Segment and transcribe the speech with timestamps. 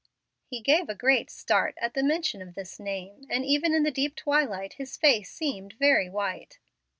[0.47, 3.91] He gave a great start at the mention of this name, and even in the
[3.91, 6.57] deep twilight his face seemed very white.